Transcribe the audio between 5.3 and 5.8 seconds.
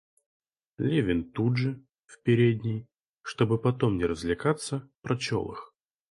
их.